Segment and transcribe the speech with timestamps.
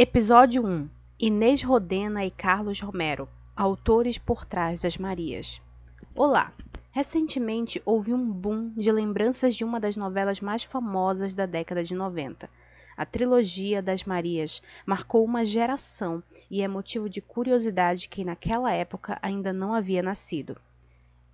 [0.00, 0.88] Episódio 1
[1.18, 5.60] Inês Rodena e Carlos Romero, autores por trás das Marias.
[6.14, 6.52] Olá!
[6.92, 11.96] Recentemente houve um boom de lembranças de uma das novelas mais famosas da década de
[11.96, 12.48] 90.
[12.96, 19.18] A trilogia das Marias marcou uma geração e é motivo de curiosidade que naquela época
[19.20, 20.56] ainda não havia nascido.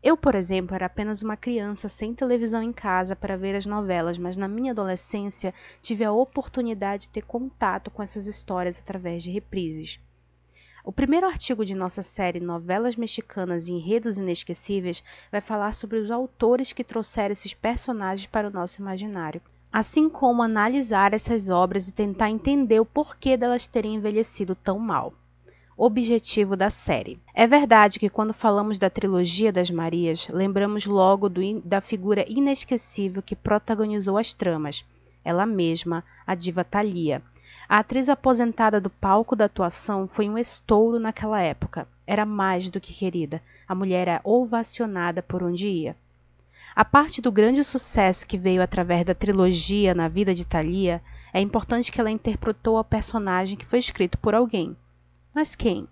[0.06, 4.18] Eu, por exemplo, era apenas uma criança sem televisão em casa para ver as novelas,
[4.18, 9.30] mas na minha adolescência tive a oportunidade de ter contato com essas histórias através de
[9.30, 9.98] reprises.
[10.84, 16.10] O primeiro artigo de nossa série Novelas Mexicanas e Enredos Inesquecíveis vai falar sobre os
[16.10, 19.40] autores que trouxeram esses personagens para o nosso imaginário,
[19.72, 25.14] assim como analisar essas obras e tentar entender o porquê delas terem envelhecido tão mal
[25.76, 27.18] objetivo da série.
[27.34, 33.22] É verdade que quando falamos da trilogia das Marias, lembramos logo do, da figura inesquecível
[33.22, 34.84] que protagonizou as tramas,
[35.24, 37.22] ela mesma, a diva Thalia.
[37.68, 41.88] A atriz aposentada do palco da atuação foi um estouro naquela época.
[42.06, 43.42] Era mais do que querida.
[43.66, 45.96] A mulher era ovacionada por onde ia.
[46.76, 51.00] A parte do grande sucesso que veio através da trilogia na vida de Thalia,
[51.32, 54.76] é importante que ela interpretou a personagem que foi escrito por alguém.
[55.34, 55.88] Mas quem?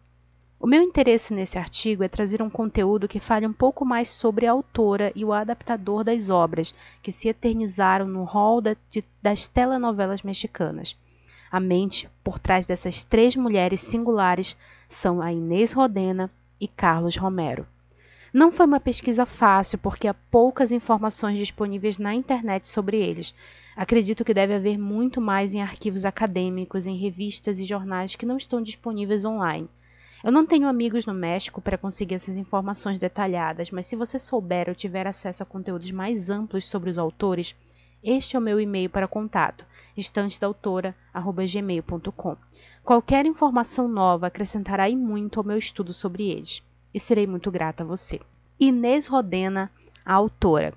[0.60, 4.46] O meu interesse nesse artigo é trazer um conteúdo que fale um pouco mais sobre
[4.46, 9.48] a autora e o adaptador das obras que se eternizaram no hall da, de, das
[9.48, 10.96] telenovelas mexicanas.
[11.50, 14.56] A mente por trás dessas três mulheres singulares
[14.88, 17.66] são a Inês Rodena e Carlos Romero.
[18.32, 23.34] Não foi uma pesquisa fácil porque há poucas informações disponíveis na internet sobre eles,
[23.74, 28.36] Acredito que deve haver muito mais em arquivos acadêmicos, em revistas e jornais que não
[28.36, 29.66] estão disponíveis online.
[30.22, 34.68] Eu não tenho amigos no México para conseguir essas informações detalhadas, mas se você souber
[34.68, 37.56] ou tiver acesso a conteúdos mais amplos sobre os autores,
[38.04, 39.64] este é o meu e-mail para contato,
[39.96, 42.36] estantedautora@gmail.com.
[42.84, 46.62] Qualquer informação nova acrescentará e muito ao meu estudo sobre eles,
[46.94, 48.20] e serei muito grata a você.
[48.58, 49.70] Inês Rodena,
[50.04, 50.74] a autora.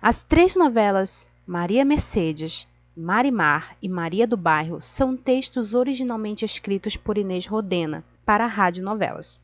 [0.00, 7.18] As três novelas Maria Mercedes, Marimar e Maria do Bairro são textos originalmente escritos por
[7.18, 9.38] Inês Rodena para radionovelas.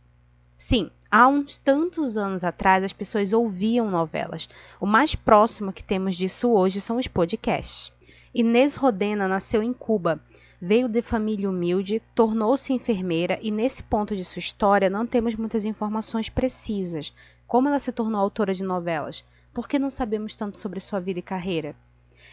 [0.57, 4.49] Sim, há uns tantos anos atrás as pessoas ouviam novelas.
[4.81, 7.93] O mais próximo que temos disso hoje são os podcasts.
[8.35, 10.21] Inês Rodena nasceu em Cuba,
[10.65, 15.65] veio de família humilde, tornou-se enfermeira e nesse ponto de sua história não temos muitas
[15.65, 17.13] informações precisas.
[17.49, 19.25] Como ela se tornou autora de novelas?
[19.53, 21.75] Por que não sabemos tanto sobre sua vida e carreira?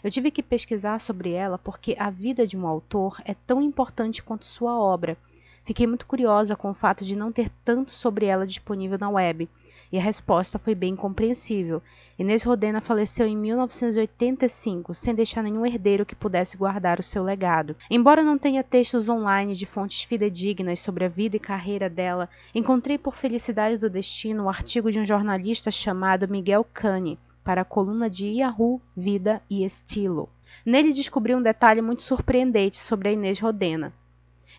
[0.04, 4.22] Eu tive que pesquisar sobre ela porque a vida de um autor é tão importante
[4.22, 5.18] quanto sua obra.
[5.64, 9.50] Fiquei muito curiosa com o fato de não ter tanto sobre ela disponível na web,
[9.92, 11.82] e a resposta foi bem compreensível.
[12.18, 17.76] Inês Rodena faleceu em 1985, sem deixar nenhum herdeiro que pudesse guardar o seu legado.
[17.90, 22.98] Embora não tenha textos online de fontes fidedignas sobre a vida e carreira dela, encontrei
[22.98, 28.10] por felicidade do destino o artigo de um jornalista chamado Miguel Cane, para a coluna
[28.10, 30.30] de Yahoo Vida e Estilo.
[30.66, 33.94] Nele descobri um detalhe muito surpreendente sobre a Inês Rodena.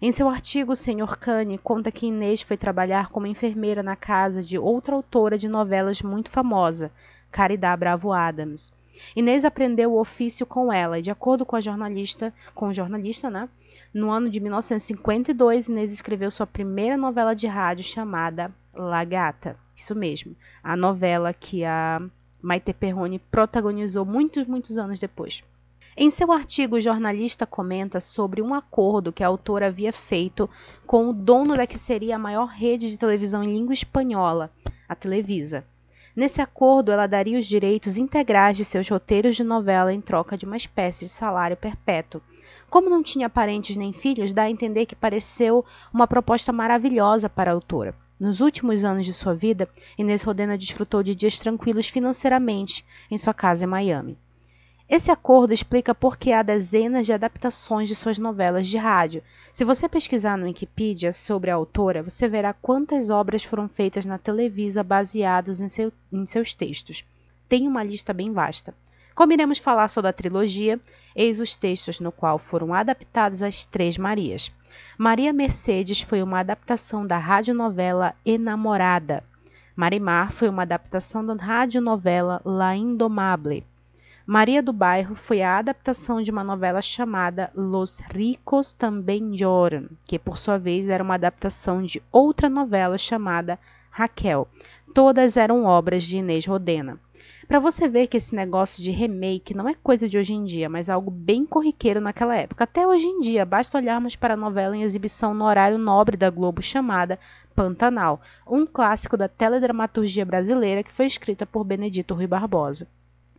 [0.03, 1.19] Em seu artigo, o Sr.
[1.19, 6.01] Cane conta que Inês foi trabalhar como enfermeira na casa de outra autora de novelas
[6.01, 6.91] muito famosa,
[7.31, 8.73] Caridad Bravo Adams.
[9.15, 13.29] Inês aprendeu o ofício com ela e, de acordo com a jornalista, com o jornalista,
[13.29, 13.47] né?
[13.93, 19.55] No ano de 1952, Inês escreveu sua primeira novela de rádio chamada La Gata.
[19.77, 20.35] Isso mesmo,
[20.65, 22.01] a novela que a
[22.41, 25.43] Maite Perrone protagonizou muitos, muitos anos depois.
[25.97, 30.49] Em seu artigo, o jornalista comenta sobre um acordo que a autora havia feito
[30.87, 34.53] com o dono da que seria a maior rede de televisão em língua espanhola,
[34.89, 35.65] a Televisa.
[36.15, 40.47] Nesse acordo, ela daria os direitos integrais de seus roteiros de novela em troca de
[40.47, 42.23] uma espécie de salário perpétuo.
[42.69, 47.51] Como não tinha parentes nem filhos, dá a entender que pareceu uma proposta maravilhosa para
[47.51, 47.97] a autora.
[48.19, 49.69] Nos últimos anos de sua vida,
[49.99, 54.17] Inês Rodena desfrutou de dias tranquilos financeiramente em sua casa em Miami.
[54.91, 59.23] Esse acordo explica por que há dezenas de adaptações de suas novelas de rádio.
[59.53, 64.19] Se você pesquisar no Wikipedia sobre a autora, você verá quantas obras foram feitas na
[64.19, 67.05] Televisa baseadas em, seu, em seus textos.
[67.49, 68.75] Tem uma lista bem vasta.
[69.15, 70.81] Como iremos falar sobre a trilogia,
[71.15, 74.51] eis os textos no qual foram adaptadas as Três Marias.
[74.99, 79.23] Maria Mercedes foi uma adaptação da radionovela Enamorada.
[79.77, 83.65] Marimar foi uma adaptação da radionovela La Indomable.
[84.33, 90.21] Maria do Bairro foi a adaptação de uma novela chamada Los Ricos Também Lloran, que
[90.21, 93.59] por sua vez era uma adaptação de outra novela chamada
[93.91, 94.47] Raquel.
[94.95, 96.97] Todas eram obras de Inês Rodena.
[97.49, 100.69] Para você ver que esse negócio de remake não é coisa de hoje em dia,
[100.69, 102.63] mas algo bem corriqueiro naquela época.
[102.63, 106.31] Até hoje em dia, basta olharmos para a novela em exibição no horário nobre da
[106.31, 107.19] Globo chamada
[107.53, 112.87] Pantanal, um clássico da teledramaturgia brasileira que foi escrita por Benedito Rui Barbosa.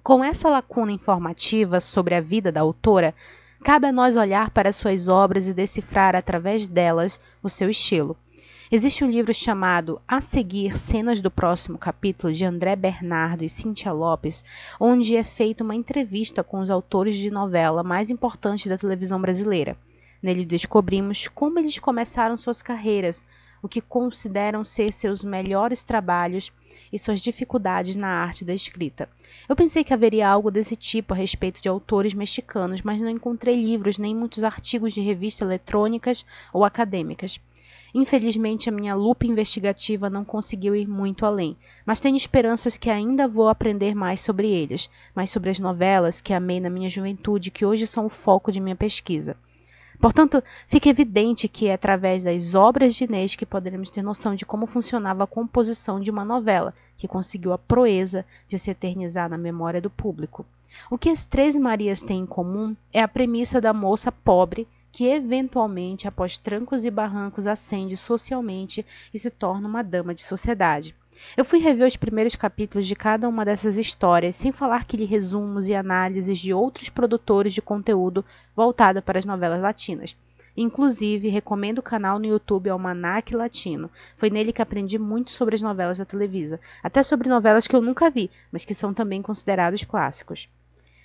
[0.04, 3.14] Com essa lacuna informativa sobre a vida da autora,
[3.64, 8.18] cabe a nós olhar para suas obras e decifrar através delas o seu estilo.
[8.72, 13.92] Existe um livro chamado A Seguir Cenas do Próximo Capítulo, de André Bernardo e Cíntia
[13.92, 14.44] Lopes,
[14.80, 19.78] onde é feita uma entrevista com os autores de novela mais importantes da televisão brasileira.
[20.20, 23.24] Nele descobrimos como eles começaram suas carreiras,
[23.62, 26.52] o que consideram ser seus melhores trabalhos
[26.92, 29.08] e suas dificuldades na arte da escrita.
[29.48, 33.56] Eu pensei que haveria algo desse tipo a respeito de autores mexicanos, mas não encontrei
[33.56, 37.40] livros nem muitos artigos de revistas eletrônicas ou acadêmicas.
[37.94, 43.28] Infelizmente, a minha lupa investigativa não conseguiu ir muito além, mas tenho esperanças que ainda
[43.28, 47.66] vou aprender mais sobre eles, mais sobre as novelas que amei na minha juventude, que
[47.66, 49.36] hoje são o foco de minha pesquisa.
[50.02, 54.48] Portanto, fica evidente que é através das obras de Inês que poderemos ter noção de
[54.48, 59.38] como funcionava a composição de uma novela, que conseguiu a proeza de se eternizar na
[59.38, 60.44] memória do público.
[60.90, 65.06] O que as Três Marias têm em comum é a premissa da moça pobre que
[65.06, 68.84] eventualmente, após trancos e barrancos, ascende socialmente
[69.14, 70.96] e se torna uma dama de sociedade.
[71.36, 75.06] Eu fui rever os primeiros capítulos de cada uma dessas histórias, sem falar que li
[75.06, 78.26] resumos e análises de outros produtores de conteúdo
[78.56, 80.16] voltado para as novelas latinas.
[80.56, 83.90] Inclusive, recomendo o canal no YouTube Almanac Latino.
[84.18, 87.82] Foi nele que aprendi muito sobre as novelas da Televisa, até sobre novelas que eu
[87.82, 90.50] nunca vi, mas que são também considerados clássicos.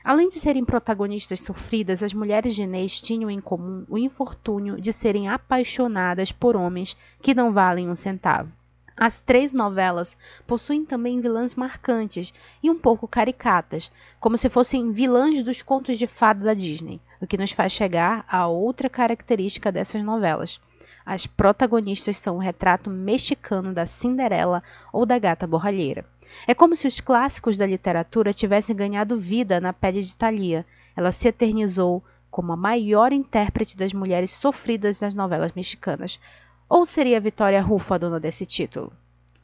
[0.03, 4.93] Além de serem protagonistas sofridas, as mulheres de Inês tinham em comum o infortúnio de
[4.93, 8.51] serem apaixonadas por homens que não valem um centavo.
[8.99, 10.17] As três novelas
[10.47, 12.33] possuem também vilãs marcantes
[12.63, 17.27] e um pouco caricatas, como se fossem vilãs dos contos de fada da Disney, o
[17.27, 20.59] que nos faz chegar a outra característica dessas novelas.
[21.05, 26.07] As protagonistas são o retrato mexicano da Cinderela ou da gata borralheira.
[26.47, 30.65] É como se os clássicos da literatura tivessem ganhado vida na pele de Thalia.
[30.97, 36.19] Ela se eternizou como a maior intérprete das mulheres sofridas nas novelas mexicanas.
[36.69, 38.93] Ou seria Vitória Rufa a dona desse título?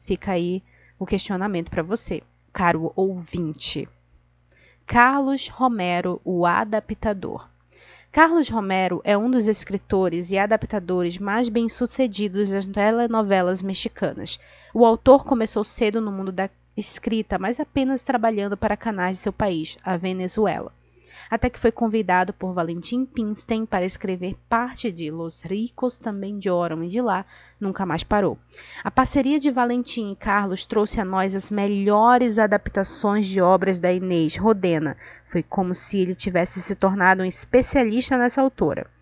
[0.01, 0.61] Fica aí
[0.99, 2.21] o questionamento para você,
[2.51, 3.87] caro ouvinte.
[4.85, 7.47] Carlos Romero, o adaptador.
[8.11, 14.37] Carlos Romero é um dos escritores e adaptadores mais bem-sucedidos das telenovelas mexicanas.
[14.73, 19.31] O autor começou cedo no mundo da escrita, mas apenas trabalhando para canais de seu
[19.31, 20.73] país, a Venezuela.
[21.29, 26.83] Até que foi convidado por Valentim Pinstein para escrever parte de Los Ricos Também Lloram
[26.83, 27.25] e de lá
[27.59, 28.37] nunca mais parou.
[28.83, 33.91] A parceria de Valentim e Carlos trouxe a nós as melhores adaptações de obras da
[33.91, 34.97] Inês Rodena.
[35.29, 38.92] Foi como se ele tivesse se tornado um especialista nessa autora.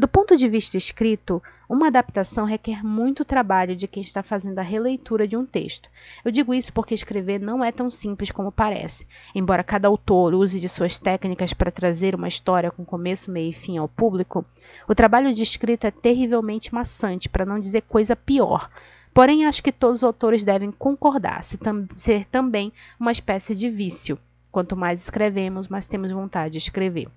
[0.00, 4.62] Do ponto de vista escrito, uma adaptação requer muito trabalho de quem está fazendo a
[4.62, 5.90] releitura de um texto.
[6.24, 9.06] Eu digo isso porque escrever não é tão simples como parece.
[9.34, 13.52] Embora cada autor use de suas técnicas para trazer uma história com começo, meio e
[13.52, 14.42] fim ao público,
[14.88, 18.70] o trabalho de escrita é terrivelmente maçante, para não dizer coisa pior.
[19.12, 23.68] Porém, acho que todos os autores devem concordar, se tam ser também uma espécie de
[23.68, 24.18] vício.
[24.50, 27.10] Quanto mais escrevemos, mais temos vontade de escrever.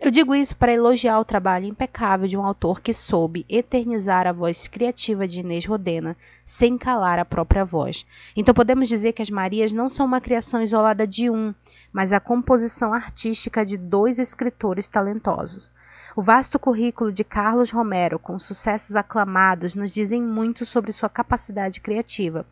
[0.00, 4.32] Eu digo isso para elogiar o trabalho impecável de um autor que soube eternizar a
[4.32, 8.04] voz criativa de Inês Rodena sem calar a própria voz.
[8.36, 11.54] Então podemos dizer que as Marias não são uma criação isolada de um,
[11.92, 15.70] mas a composição artística de dois escritores talentosos.
[16.16, 21.80] O vasto currículo de Carlos Romero, com sucessos aclamados, nos dizem muito sobre sua capacidade
[21.80, 22.44] criativa.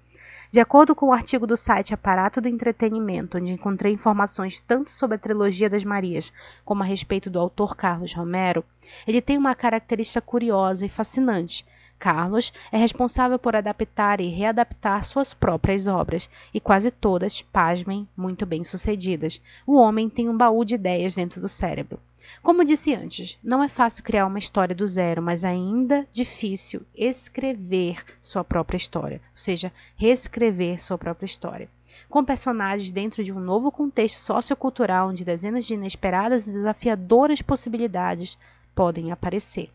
[0.53, 4.91] De acordo com o um artigo do site Aparato do Entretenimento, onde encontrei informações tanto
[4.91, 6.31] sobre a trilogia das Marias
[6.63, 8.63] como a respeito do autor Carlos Romero,
[9.07, 11.65] ele tem uma característica curiosa e fascinante.
[11.99, 18.45] Carlos é responsável por adaptar e readaptar suas próprias obras, e quase todas, pasmem, muito
[18.45, 19.41] bem sucedidas.
[19.67, 21.99] O homem tem um baú de ideias dentro do cérebro.
[22.43, 28.05] Como disse antes, não é fácil criar uma história do zero, mas ainda difícil escrever
[28.21, 31.71] sua própria história, ou seja, reescrever sua própria história.
[32.09, 38.37] Com personagens dentro de um novo contexto sociocultural onde dezenas de inesperadas e desafiadoras possibilidades
[38.75, 39.71] podem aparecer.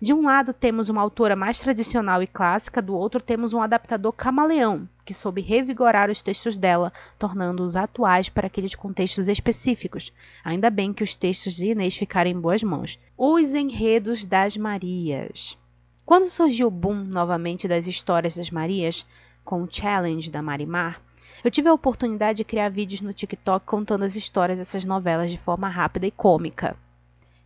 [0.00, 4.12] De um lado temos uma autora mais tradicional e clássica, do outro temos um adaptador
[4.12, 10.12] camaleão, que soube revigorar os textos dela, tornando-os atuais para aqueles contextos específicos.
[10.44, 12.98] Ainda bem que os textos de Inês ficaram em boas mãos.
[13.16, 15.56] Os enredos das Marias.
[16.04, 19.06] Quando surgiu o boom novamente das histórias das Marias,
[19.44, 21.00] com o Challenge da Marimar,
[21.44, 25.36] Eu tive a oportunidade de criar vídeos no TikTok contando as histórias dessas novelas de
[25.36, 26.74] forma rápida e cômica.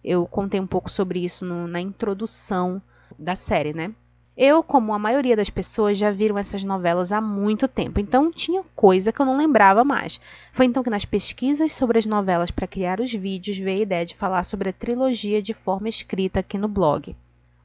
[0.04, 2.80] Eu contei um pouco sobre isso no, na introdução
[3.18, 3.92] da série, né?
[4.40, 8.62] Eu, como a maioria das pessoas, já viram essas novelas há muito tempo, então tinha
[8.76, 10.20] coisa que eu não lembrava mais.
[10.52, 14.06] Foi então que nas pesquisas sobre as novelas para criar os vídeos veio a ideia
[14.06, 17.16] de falar sobre a trilogia de forma escrita aqui no blog.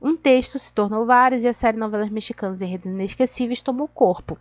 [0.02, 4.36] Um texto se tornou vários e a série Novelas Mexicanas e Redes Inesquecíveis tomou corpo.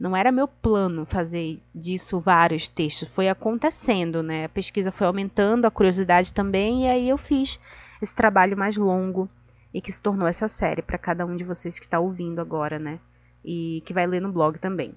[0.00, 4.46] Não era meu plano fazer disso vários textos, foi acontecendo, né?
[4.46, 7.60] A pesquisa foi aumentando, a curiosidade também, e aí eu fiz
[8.00, 9.28] esse trabalho mais longo
[9.74, 12.78] e que se tornou essa série para cada um de vocês que está ouvindo agora,
[12.78, 12.98] né?
[13.44, 14.94] E que vai ler no blog também.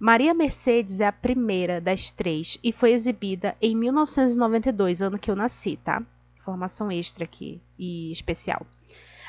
[0.00, 5.36] Maria Mercedes é a primeira das três e foi exibida em 1992, ano que eu
[5.36, 6.02] nasci, tá?
[6.38, 8.66] Informação extra aqui e especial.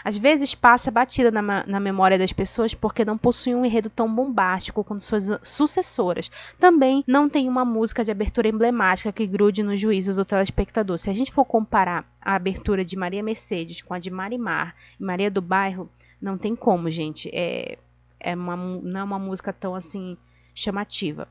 [0.05, 4.07] Às vezes passa batida na, na, memória das pessoas porque não possui um enredo tão
[4.13, 6.29] bombástico quanto suas sucessoras.
[6.59, 11.00] Também não tem uma música de abertura emblemática que grude no juízo do telespectador.
[11.00, 15.03] Se a gente for comparar a abertura de Maria Mercedes com a de Marimar e
[15.03, 15.89] Maria do Bairro,
[16.21, 17.27] não tem como, gente.
[17.33, 17.79] É,
[18.19, 20.15] é uma, não é uma música tão assim
[20.53, 21.27] chamativa.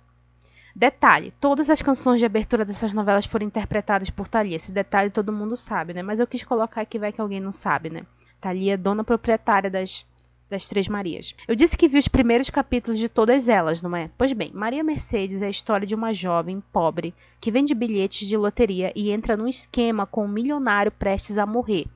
[0.75, 4.57] Detalhe: todas as canções de abertura dessas novelas foram interpretadas por Thalia.
[4.57, 6.02] Esse detalhe todo mundo sabe, né?
[6.02, 8.04] Mas eu quis colocar aqui, vai que alguém não sabe, né?
[8.45, 10.05] Thalia, dona proprietária das,
[10.51, 11.35] das Três Marias.
[11.49, 14.11] Eu disse que vi os primeiros capítulos de todas elas, não é?
[14.19, 18.37] Pois bem, Maria Mercedes é a história de uma jovem pobre que vende bilhetes de
[18.37, 21.87] loteria e entra num esquema com um milionário prestes a morrer.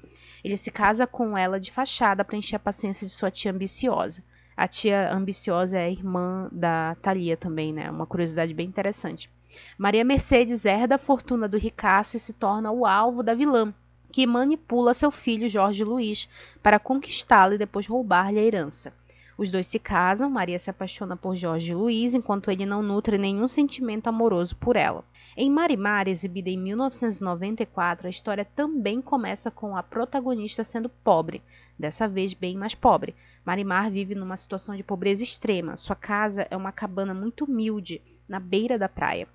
[0.42, 4.24] Ele se casa com ela de fachada para encher a paciência de sua tia ambiciosa.
[4.56, 7.90] A tia ambiciosa é a irmã da Thalia também, né?
[7.90, 9.30] Uma curiosidade bem interessante.
[9.76, 13.74] Maria Mercedes herda a fortuna do ricaço e se torna o alvo da vilã,
[14.18, 16.28] que manipula seu filho Jorge Luiz
[16.60, 18.92] para conquistá-lo e depois roubar-lhe a herança.
[19.36, 23.46] Os dois se casam, Maria se apaixona por Jorge Luiz, enquanto ele não nutre nenhum
[23.46, 25.04] sentimento amoroso por ela.
[25.36, 31.40] Em Marimar, exibida em 1994, a história também começa com a protagonista sendo pobre,
[31.78, 33.14] dessa vez bem mais pobre.
[33.44, 35.76] Marimar vive numa situação de pobreza extrema.
[35.76, 39.28] Sua casa é uma cabana muito humilde, na beira da praia.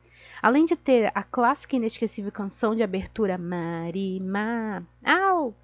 [0.44, 4.84] Além de ter a clássica e inesquecível canção de abertura Marimar.
[5.02, 5.56] Au!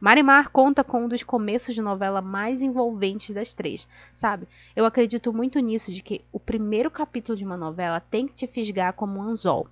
[0.00, 4.46] Marimar conta com um dos começos de novela mais envolventes das três, sabe?
[4.76, 8.46] Eu acredito muito nisso, de que o primeiro capítulo de uma novela tem que te
[8.46, 9.66] fisgar como um anzol.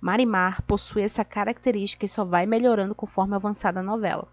[0.00, 4.28] Marimar possui essa característica e só vai melhorando conforme avançada a novela.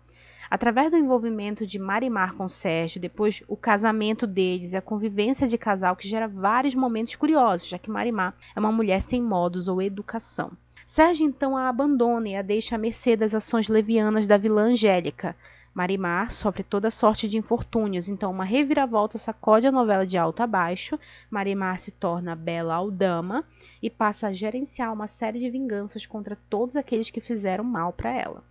[0.51, 5.59] Através do envolvimento de Marimar com Sérgio, depois o casamento deles e a convivência de
[5.59, 9.79] casal que gera vários momentos curiosos, já que Marimar é uma mulher sem modos ou
[9.79, 10.51] educação.
[10.87, 15.35] Sérgio então a abandona e a deixa à mercê das ações levianas da vilã Angélica.
[15.71, 20.47] Marimar sofre toda sorte de infortúnios, então uma reviravolta sacode a novela de alto a
[20.47, 20.99] baixo.
[21.29, 23.45] Marimar se torna bela aldama
[23.83, 28.11] e passa a gerenciar uma série de vinganças contra todos aqueles que fizeram mal para
[28.11, 28.43] ela.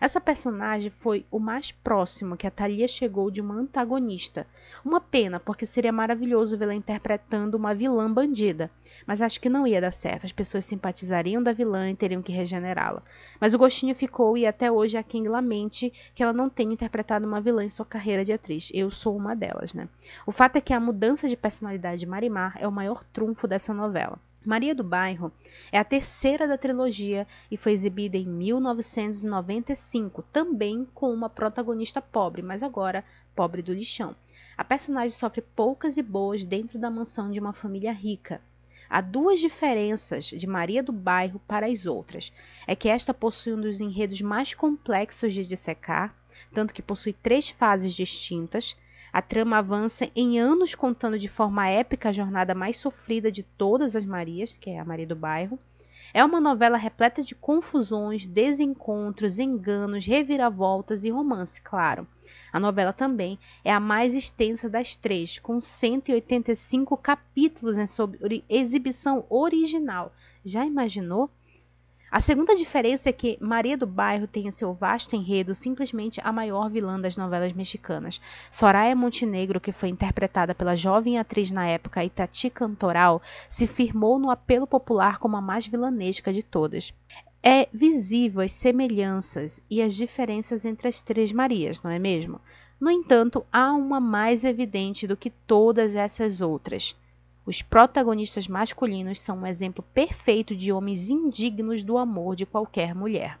[0.00, 4.46] Essa personagem foi o mais próximo que a Thalia chegou de uma antagonista.
[4.84, 8.70] Uma pena, porque seria maravilhoso vê-la interpretando uma vilã bandida.
[9.06, 10.24] Mas acho que não ia dar certo.
[10.24, 13.02] As pessoas simpatizariam da vilã e teriam que regenerá-la.
[13.40, 17.26] Mas o gostinho ficou e até hoje a King lamente que ela não tenha interpretado
[17.26, 18.70] uma vilã em sua carreira de atriz.
[18.72, 19.88] Eu sou uma delas, né?
[20.26, 23.74] O fato é que a mudança de personalidade de Marimar é o maior trunfo dessa
[23.74, 24.18] novela.
[24.48, 25.30] Maria do Bairro
[25.70, 32.40] é a terceira da trilogia e foi exibida em 1995, também com uma protagonista pobre,
[32.40, 33.04] mas agora
[33.36, 34.16] pobre do lixão.
[34.56, 38.40] A personagem sofre poucas e boas dentro da mansão de uma família rica.
[38.88, 42.32] Há duas diferenças de Maria do Bairro para as outras.
[42.66, 46.16] É que esta possui um dos enredos mais complexos de dissecar,
[46.54, 48.74] tanto que possui três fases distintas,
[49.12, 53.96] a trama avança em anos contando de forma épica a jornada mais sofrida de todas
[53.96, 55.58] as Marias, que é a Maria do Bairro.
[56.14, 62.06] É uma novela repleta de confusões, desencontros, enganos, reviravoltas e romance, claro.
[62.52, 69.26] A novela também é a mais extensa das três, com 185 capítulos em sobre exibição
[69.28, 70.12] original.
[70.44, 71.30] Já imaginou?
[72.10, 76.32] A segunda diferença é que Maria do Bairro tem em seu vasto enredo simplesmente a
[76.32, 78.18] maior vilã das novelas mexicanas.
[78.50, 84.30] Soraya Montenegro, que foi interpretada pela jovem atriz na época Itati Cantoral, se firmou no
[84.30, 86.94] apelo popular como a mais vilanesca de todas.
[87.42, 92.40] É visível as semelhanças e as diferenças entre as três Marias, não é mesmo?
[92.80, 96.96] No entanto, há uma mais evidente do que todas essas outras.
[97.48, 103.40] Os protagonistas masculinos são um exemplo perfeito de homens indignos do amor de qualquer mulher.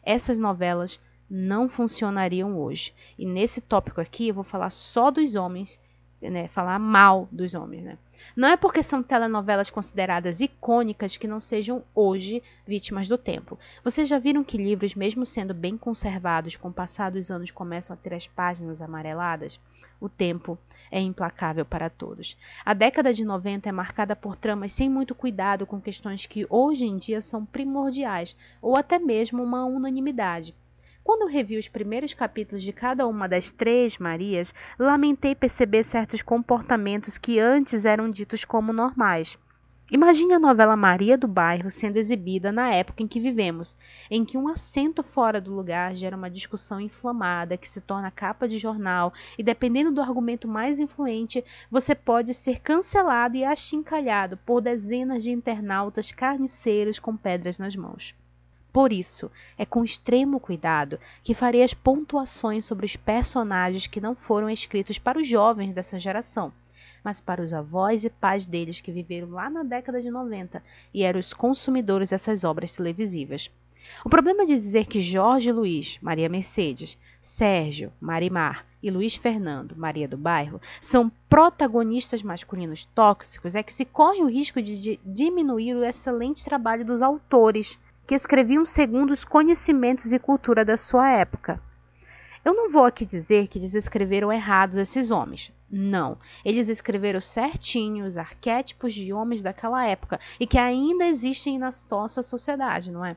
[0.00, 2.94] Essas novelas não funcionariam hoje.
[3.18, 5.80] E nesse tópico aqui eu vou falar só dos homens
[6.20, 7.98] né, falar mal dos homens, né?
[8.34, 13.58] Não é porque são telenovelas consideradas icônicas que não sejam hoje vítimas do tempo.
[13.84, 17.94] Vocês já viram que livros, mesmo sendo bem conservados, com o passar dos anos começam
[17.94, 19.60] a ter as páginas amareladas?
[20.00, 20.58] O tempo
[20.90, 22.36] é implacável para todos.
[22.64, 26.84] A década de 90 é marcada por tramas sem muito cuidado com questões que hoje
[26.84, 30.54] em dia são primordiais, ou até mesmo uma unanimidade.
[31.06, 37.16] Quando revi os primeiros capítulos de cada uma das três Marias, lamentei perceber certos comportamentos
[37.16, 39.38] que antes eram ditos como normais.
[39.88, 43.76] Imagine a novela Maria do Bairro sendo exibida na época em que vivemos,
[44.10, 48.48] em que um assento fora do lugar gera uma discussão inflamada que se torna capa
[48.48, 54.60] de jornal e, dependendo do argumento mais influente, você pode ser cancelado e achincalhado por
[54.60, 58.12] dezenas de internautas carniceiros com pedras nas mãos.
[58.76, 64.14] Por isso, é com extremo cuidado que farei as pontuações sobre os personagens que não
[64.14, 66.52] foram escritos para os jovens dessa geração,
[67.02, 71.04] mas para os avós e pais deles que viveram lá na década de 90 e
[71.04, 73.50] eram os consumidores dessas obras televisivas.
[74.04, 80.06] O problema de dizer que Jorge Luiz, Maria Mercedes, Sérgio, Marimar e Luiz Fernando, Maria
[80.06, 85.82] do Bairro, são protagonistas masculinos tóxicos é que se corre o risco de diminuir o
[85.82, 91.60] excelente trabalho dos autores que escreviam segundo os conhecimentos e cultura da sua época.
[92.44, 95.52] Eu não vou aqui dizer que eles escreveram errados esses homens.
[95.68, 101.70] Não, eles escreveram certinho os arquétipos de homens daquela época e que ainda existem na
[101.90, 103.16] nossa sociedade, não é?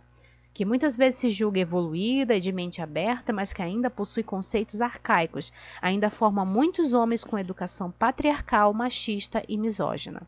[0.51, 4.81] Que muitas vezes se julga evoluída e de mente aberta, mas que ainda possui conceitos
[4.81, 10.27] arcaicos, ainda forma muitos homens com educação patriarcal, machista e misógina.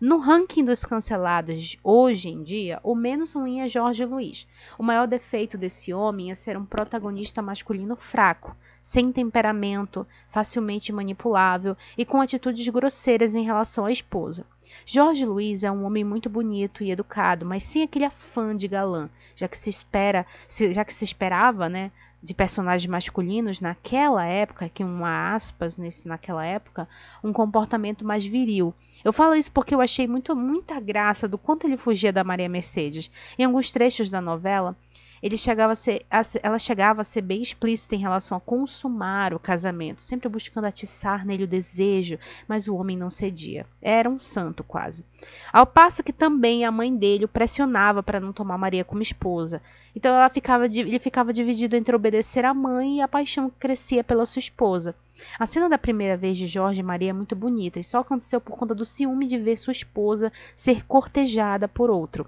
[0.00, 4.46] No ranking dos cancelados hoje em dia, o menos ruim é Jorge Luiz.
[4.78, 11.76] O maior defeito desse homem é ser um protagonista masculino fraco, sem temperamento, facilmente manipulável
[11.98, 14.46] e com atitudes grosseiras em relação à esposa.
[14.86, 19.10] Jorge Luiz é um homem muito bonito e educado, mas sem aquele afã de galã,
[19.36, 20.24] já que se espera,
[20.72, 21.92] já que se esperava, né,
[22.22, 26.88] de personagens masculinos naquela época, que uma aspas nesse naquela época,
[27.24, 28.74] um comportamento mais viril.
[29.04, 32.48] Eu falo isso porque eu achei muito muita graça do quanto ele fugia da Maria
[32.48, 33.10] Mercedes.
[33.38, 34.76] Em alguns trechos da novela,
[35.22, 39.34] ele chegava a ser, a, ela chegava a ser bem explícita em relação a consumar
[39.34, 43.66] o casamento, sempre buscando atiçar nele o desejo, mas o homem não cedia.
[43.82, 45.04] Era um santo quase.
[45.52, 49.62] Ao passo que também a mãe dele o pressionava para não tomar Maria como esposa.
[49.94, 54.02] Então ela ficava, ele ficava dividido entre obedecer à mãe e a paixão que crescia
[54.02, 54.94] pela sua esposa.
[55.38, 58.40] A cena da primeira vez de Jorge e Maria é muito bonita e só aconteceu
[58.40, 62.26] por conta do ciúme de ver sua esposa ser cortejada por outro.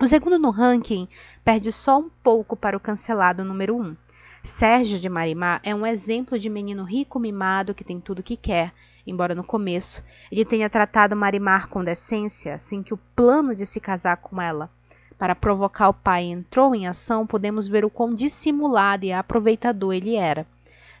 [0.00, 1.08] O segundo no ranking
[1.44, 3.82] perde só um pouco para o cancelado número 1.
[3.82, 3.96] Um.
[4.42, 8.72] Sérgio de Marimar é um exemplo de menino rico mimado que tem tudo que quer,
[9.06, 10.02] embora no começo
[10.32, 14.68] ele tenha tratado Marimar com decência, assim que o plano de se casar com ela
[15.16, 20.16] para provocar o pai entrou em ação, podemos ver o quão dissimulado e aproveitador ele
[20.16, 20.44] era.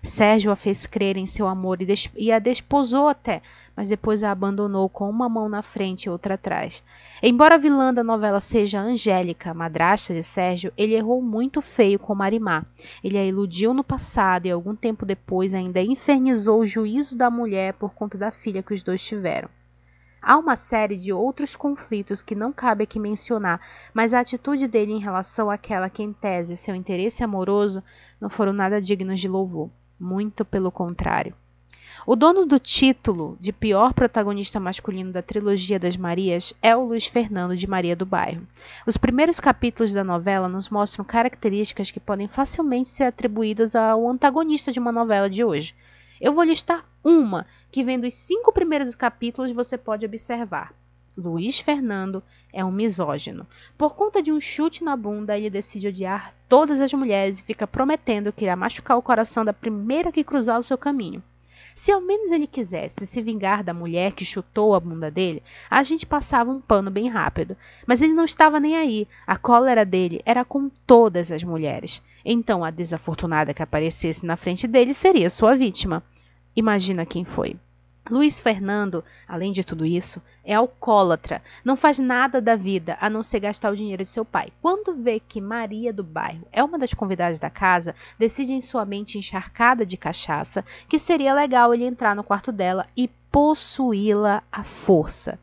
[0.04, 3.40] Sérgio a fez crer em seu amor e, e, a desposou até,
[3.76, 6.82] mas depois a abandonou com uma mão na frente e outra atrás.
[7.22, 12.14] Embora a vilã da novela seja Angélica, madrasta de Sérgio, ele errou muito feio com
[12.14, 12.64] Marimar.
[13.02, 17.74] Ele a iludiu no passado e algum tempo depois ainda infernizou o juízo da mulher
[17.74, 19.48] por conta da filha que os dois tiveram.
[20.26, 23.60] Há uma série de outros conflitos que não cabe aqui mencionar,
[23.92, 27.82] mas a atitude dele em relação àquela que, em tese, seu interesse amoroso,
[28.18, 29.68] não foram nada dignos de louvor.
[30.00, 31.36] Muito pelo contrário.
[32.06, 37.06] O dono do título de pior protagonista masculino da trilogia das Marias é o Luiz
[37.06, 38.46] Fernando de Maria do Bairro.
[38.86, 44.70] Os primeiros capítulos da novela nos mostram características que podem facilmente ser atribuídas ao antagonista
[44.70, 45.74] de uma novela de hoje.
[46.20, 50.74] Eu vou listar uma que, vendo os cinco primeiros capítulos, você pode observar.
[51.16, 53.46] Luiz Fernando é um misógino.
[53.78, 57.66] Por conta de um chute na bunda, ele decide odiar todas as mulheres e fica
[57.66, 61.22] prometendo que irá machucar o coração da primeira que cruzar o seu caminho.
[61.74, 65.82] Se ao menos ele quisesse se vingar da mulher que chutou a bunda dele, a
[65.82, 67.56] gente passava um pano bem rápido.
[67.84, 69.08] Mas ele não estava nem aí.
[69.26, 72.00] A cólera dele era com todas as mulheres.
[72.24, 76.02] Então a desafortunada que aparecesse na frente dele seria sua vítima.
[76.54, 77.56] Imagina quem foi.
[78.10, 83.22] Luiz Fernando, além de tudo isso, é alcoólatra, não faz nada da vida a não
[83.22, 84.52] ser gastar o dinheiro de seu pai.
[84.60, 88.84] Quando vê que Maria do bairro é uma das convidadas da casa, decide em sua
[88.84, 94.62] mente encharcada de cachaça que seria legal ele entrar no quarto dela e possuí-la à
[94.62, 95.38] força.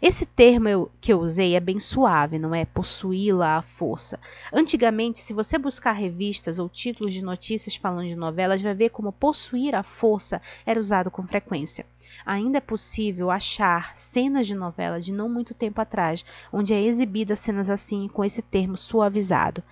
[0.00, 4.20] Esse termo eu, que eu usei é bem suave, não é possuí-la à força.
[4.52, 9.10] Antigamente, se você buscar revistas ou títulos de notícias falando de novelas, vai ver como
[9.10, 11.86] possuir à força era usado com frequência.
[12.26, 17.34] Ainda é possível achar cenas de novela de não muito tempo atrás, onde é exibida
[17.34, 19.62] cenas assim com esse termo suavizado.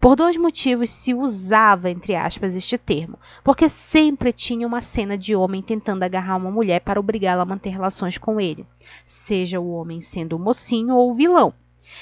[0.00, 3.18] Por dois motivos se usava, entre aspas, este termo.
[3.42, 7.70] Porque sempre tinha uma cena de homem tentando agarrar uma mulher para obrigá-la a manter
[7.70, 8.64] relações com ele,
[9.04, 11.52] seja o homem sendo o mocinho ou o vilão.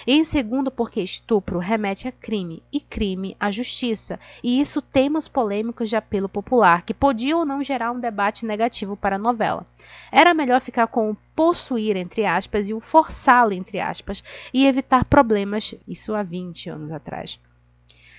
[0.07, 5.27] E em segundo, porque estupro remete a crime, e crime a justiça, e isso temas
[5.27, 9.67] polêmicos de apelo popular, que podiam ou não gerar um debate negativo para a novela.
[10.13, 15.05] Era melhor ficar com o possuir, entre aspas, e o forçá-lo, entre aspas, e evitar
[15.07, 17.41] problemas, isso há 20 anos atrás.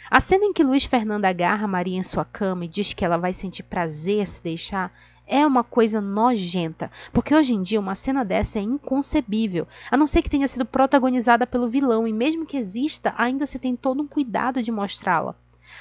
[0.10, 3.18] A cena em que Luiz Fernando agarra Maria em sua cama e diz que ela
[3.18, 4.90] vai sentir prazer se deixar
[5.28, 10.08] é uma coisa nojenta, porque hoje em dia uma cena dessa é inconcebível, a não
[10.08, 14.02] ser que tenha sido protagonizada pelo vilão, e mesmo que exista, ainda se tem todo
[14.02, 15.36] um cuidado de mostrá-la.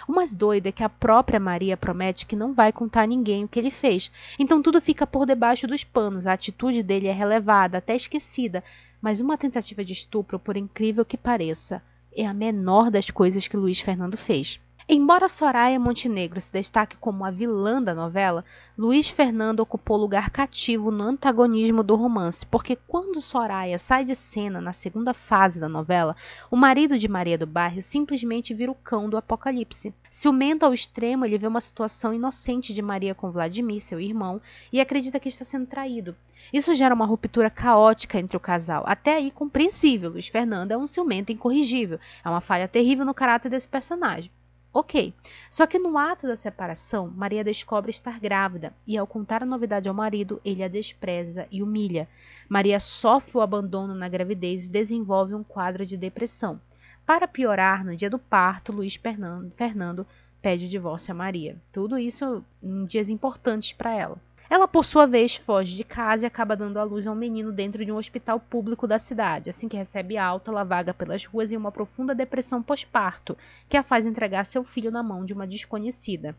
[0.08, 3.44] O mais doido é que a própria Maria promete que não vai contar a ninguém
[3.44, 7.12] o que ele fez, então tudo fica por debaixo dos panos, a atitude dele é
[7.12, 8.64] relevada, até esquecida,
[9.00, 11.80] mas uma tentativa de estupro, por incrível que pareça,
[12.16, 14.58] é a menor das coisas que Luiz Fernando fez.
[14.88, 18.44] Embora Soraya Montenegro se destaque como a vilã da novela,
[18.78, 24.60] Luiz Fernando ocupou lugar cativo no antagonismo do romance, porque quando Soraya sai de cena
[24.60, 26.14] na segunda fase da novela,
[26.52, 29.92] o marido de Maria do Bairro simplesmente vira o cão do apocalipse.
[30.08, 34.40] Ciumento ao extremo, ele vê uma situação inocente de Maria com Vladimir, seu irmão,
[34.72, 36.14] e acredita que está sendo traído.
[36.52, 38.84] Isso gera uma ruptura caótica entre o casal.
[38.86, 43.48] Até aí compreensível, Luiz Fernando é um ciumento incorrigível, é uma falha terrível no caráter
[43.48, 44.30] desse personagem.
[44.78, 45.14] Ok.
[45.48, 49.88] Só que no ato da separação, Maria descobre estar grávida e, ao contar a novidade
[49.88, 52.06] ao marido, ele a despreza e humilha.
[52.46, 56.60] Maria sofre o abandono na gravidez e desenvolve um quadro de depressão.
[57.06, 59.00] Para piorar, no dia do parto, Luiz
[59.56, 60.06] Fernando
[60.42, 61.56] pede o divórcio a Maria.
[61.72, 64.20] Tudo isso em dias importantes para ela.
[64.48, 67.50] Ela, por sua vez, foge de casa e acaba dando à luz a um menino
[67.50, 69.50] dentro de um hospital público da cidade.
[69.50, 73.36] Assim que recebe alta, ela vaga pelas ruas em uma profunda depressão pós-parto,
[73.68, 76.36] que a faz entregar seu filho na mão de uma desconhecida.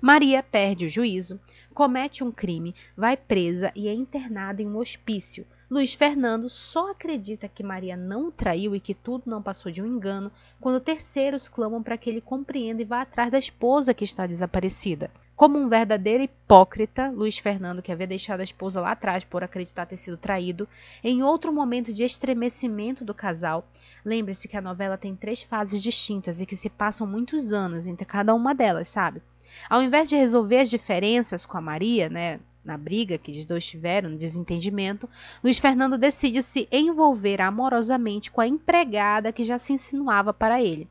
[0.00, 1.40] Maria perde o juízo,
[1.72, 5.46] comete um crime, vai presa e é internada em um hospício.
[5.70, 9.82] Luiz Fernando só acredita que Maria não o traiu e que tudo não passou de
[9.82, 14.04] um engano quando terceiros clamam para que ele compreenda e vá atrás da esposa que
[14.04, 15.10] está desaparecida.
[15.36, 19.84] Como um verdadeiro hipócrita, Luiz Fernando, que havia deixado a esposa lá atrás por acreditar
[19.84, 20.66] ter sido traído,
[21.04, 23.68] em outro momento de estremecimento do casal,
[24.02, 28.06] lembre-se que a novela tem três fases distintas e que se passam muitos anos entre
[28.06, 29.20] cada uma delas, sabe?
[29.68, 33.64] Ao invés de resolver as diferenças com a Maria, né, na briga que os dois
[33.64, 35.08] tiveram, no desentendimento,
[35.42, 40.88] Luiz Fernando decide se envolver amorosamente com a empregada que já se insinuava para ele.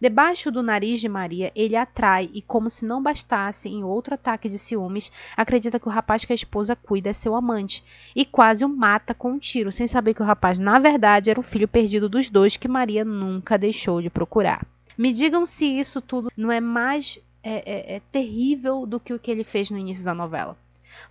[0.00, 4.48] Debaixo do nariz de Maria, ele atrai e, como se não bastasse, em outro ataque
[4.48, 7.84] de ciúmes, acredita que o rapaz que a esposa cuida é seu amante
[8.16, 11.38] e quase o mata com um tiro, sem saber que o rapaz, na verdade, era
[11.38, 14.66] o filho perdido dos dois que Maria nunca deixou de procurar.
[14.96, 19.18] Me digam se isso tudo não é mais é, é, é terrível do que o
[19.18, 20.56] que ele fez no início da novela.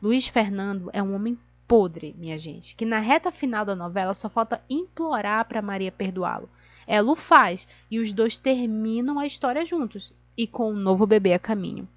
[0.01, 4.29] Luiz Fernando é um homem podre, minha gente, que na reta final da novela só
[4.29, 6.49] falta implorar para Maria perdoá-lo.
[6.85, 11.33] Ela o faz e os dois terminam a história juntos e com um novo bebê
[11.33, 11.87] a caminho.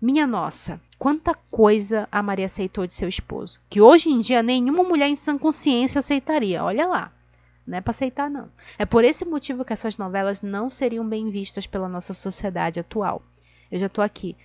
[0.00, 4.82] Minha nossa, quanta coisa a Maria aceitou de seu esposo, que hoje em dia nenhuma
[4.82, 6.64] mulher em sã consciência aceitaria.
[6.64, 7.12] Olha lá.
[7.66, 8.50] Não é para aceitar, não.
[8.78, 13.22] É por esse motivo que essas novelas não seriam bem vistas pela nossa sociedade atual.
[13.70, 14.36] Eu já estou aqui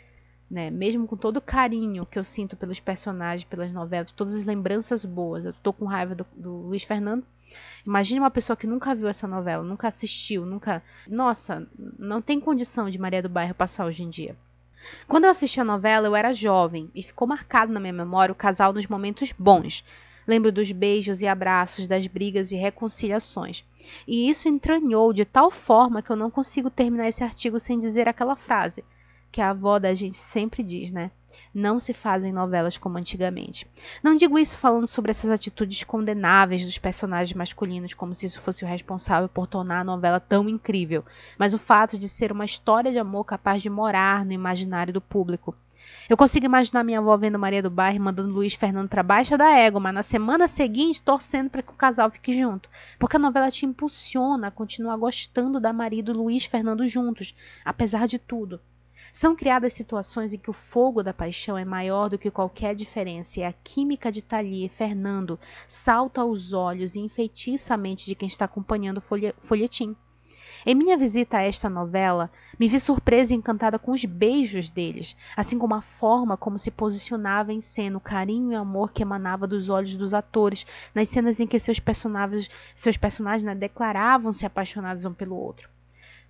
[0.56, 0.72] né?
[0.72, 5.04] Mesmo com todo o carinho que eu sinto pelos personagens, pelas novelas, todas as lembranças
[5.04, 5.44] boas.
[5.44, 7.26] Eu tô com raiva do, do Luiz Fernando.
[7.86, 10.82] Imagine uma pessoa que nunca viu essa novela, nunca assistiu, nunca.
[11.10, 11.68] Nossa,
[12.00, 14.34] não tem condição de Maria do Bairro passar hoje em dia.
[15.10, 18.36] Quando eu assisti a novela, eu era jovem e ficou marcado na minha memória o
[18.36, 19.84] casal nos momentos bons.
[20.26, 23.66] Lembro dos beijos e abraços, das brigas e reconciliações.
[24.08, 28.08] E isso entranhou de tal forma que eu não consigo terminar esse artigo sem dizer
[28.08, 28.86] aquela frase:
[29.36, 31.12] que a avó da gente sempre diz, né?
[31.54, 33.68] Não se fazem novelas como antigamente.
[34.02, 38.64] Não digo isso falando sobre essas atitudes condenáveis dos personagens masculinos, como se isso fosse
[38.64, 41.04] o responsável por tornar a novela tão incrível,
[41.38, 45.02] mas o fato de ser uma história de amor capaz de morar no imaginário do
[45.02, 45.54] público.
[46.08, 49.52] Eu consigo imaginar minha avó vendo Maria do Bairro mandando Luiz Fernando para baixo da
[49.52, 52.70] égua, mas na semana seguinte torcendo para que o casal fique junto.
[52.98, 57.36] Porque a novela te impulsiona a continuar gostando da Maria e do Luiz Fernando juntos,
[57.66, 58.62] apesar de tudo.
[59.12, 63.40] São criadas situações em que o fogo da paixão é maior do que qualquer diferença
[63.40, 68.16] e a química de Thalia e Fernando salta aos olhos e enfeitiça a mente de
[68.16, 69.96] quem está acompanhando o folhetim.
[70.68, 75.16] Em minha visita a esta novela, me vi surpresa e encantada com os beijos deles,
[75.38, 79.46] assim como a forma como se posicionava em cena, o carinho e amor que emanava
[79.46, 85.06] dos olhos dos atores, nas cenas em que seus personagens, seus personagens né, declaravam-se apaixonados
[85.06, 85.75] um pelo outro.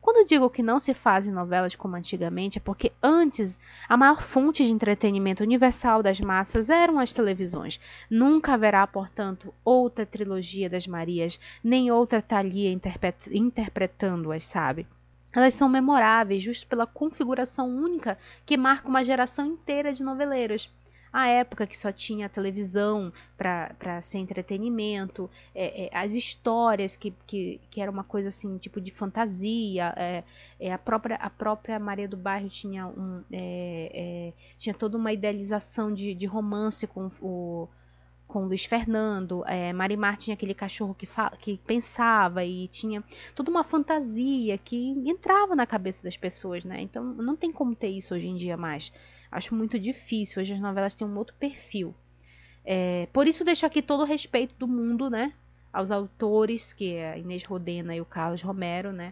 [0.05, 3.57] Quando digo que não se fazem novelas como antigamente, é porque antes
[3.89, 7.79] a maior fonte de entretenimento universal das massas eram as televisões.
[8.07, 12.71] Nunca haverá, portanto, outra trilogia das Marias, nem outra Thalia
[13.31, 14.87] interpretando-as, sabe?
[15.33, 18.15] Elas são memoráveis justo pela configuração única
[18.45, 20.71] que marca uma geração inteira de noveleiros
[21.15, 27.61] a época que só tinha televisão para ser entretenimento, é, é, as histórias que, que,
[27.71, 30.25] que era uma coisa assim, tipo de fantasia, é,
[30.59, 35.13] é a, própria, a própria Maria do Bairro tinha, um, é, é, tinha toda uma
[35.13, 37.69] idealização de, de romance com o
[38.27, 41.07] com Luiz Fernando, é, Marimar tinha aquele cachorro que,
[41.39, 43.03] que pensava e tinha
[43.35, 46.81] toda uma fantasia que entrava na cabeça das pessoas, né?
[46.81, 48.91] Então não tem como ter isso hoje em dia mais.
[49.35, 50.41] Acho muito difícil.
[50.41, 51.93] Hoje as novelas têm um outro perfil.
[52.63, 55.33] É, por isso deixo aqui todo o respeito do mundo, né?
[55.73, 59.11] Aos autores, que é a Inês Rodena e o Carlos Romero, né?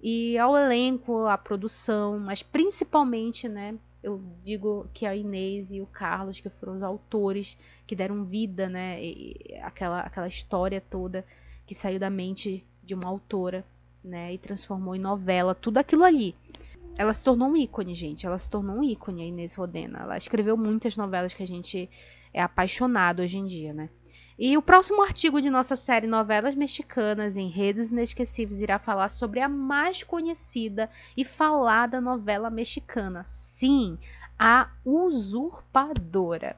[0.00, 3.74] E ao elenco, à produção, mas principalmente, né?
[4.02, 7.54] Eu digo que a Inês e o Carlos, que foram os autores
[7.86, 9.04] que deram vida, né?
[9.04, 11.26] E aquela, aquela história toda
[11.66, 13.66] que saiu da mente de uma autora,
[14.02, 14.32] né?
[14.32, 16.34] E transformou em novela, tudo aquilo ali
[16.96, 18.26] ela se tornou um ícone, gente.
[18.26, 20.00] Ela se tornou um ícone, a Inês Rodena.
[20.00, 21.88] Ela escreveu muitas novelas que a gente
[22.32, 23.88] é apaixonado hoje em dia, né?
[24.38, 29.40] E o próximo artigo de nossa série Novelas Mexicanas em Redes Inesquecíveis irá falar sobre
[29.40, 33.22] a mais conhecida e falada novela mexicana.
[33.24, 33.98] Sim,
[34.38, 36.56] a Usurpadora.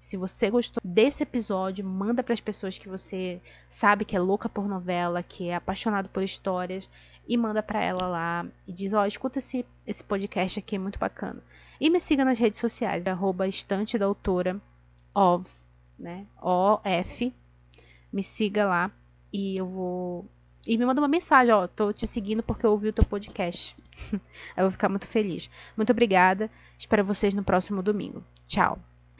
[0.00, 4.48] Se você gostou desse episódio, manda para as pessoas que você sabe que é louca
[4.48, 6.88] por novela, que é apaixonado por histórias
[7.26, 10.78] e manda para ela lá e diz: Ó, oh, escuta esse, esse podcast aqui, é
[10.78, 11.42] muito bacana.
[11.80, 14.60] E me siga nas redes sociais, arroba estante da autora,
[15.98, 16.26] né?
[16.40, 17.32] O-F.
[18.12, 18.90] Me siga lá
[19.32, 20.26] e eu vou.
[20.66, 23.76] E me manda uma mensagem, ó, tô te seguindo porque eu ouvi o teu podcast.
[24.12, 25.50] eu vou ficar muito feliz.
[25.76, 26.50] Muito obrigada.
[26.78, 28.22] Espero vocês no próximo domingo.
[28.46, 28.89] Tchau.